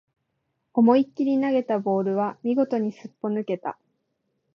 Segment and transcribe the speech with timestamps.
[0.73, 3.77] 思いっきり投げたボールは見事にすっぽ抜けた